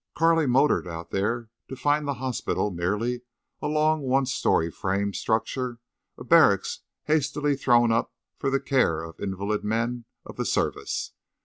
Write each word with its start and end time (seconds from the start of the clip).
Carley 0.17 0.47
motored 0.47 0.87
out 0.87 1.11
there 1.11 1.51
to 1.67 1.75
find 1.75 2.07
the 2.07 2.15
hospital 2.15 2.71
merely 2.71 3.21
a 3.61 3.67
long 3.67 4.01
one 4.01 4.25
story 4.25 4.71
frame 4.71 5.13
structure, 5.13 5.77
a 6.17 6.23
barracks 6.23 6.79
hastily 7.03 7.55
thrown 7.55 7.91
up 7.91 8.11
for 8.35 8.49
the 8.49 8.59
care 8.59 9.03
of 9.03 9.19
invalided 9.19 9.63
men 9.63 10.05
of 10.25 10.37
the 10.37 10.45
service. 10.45 11.11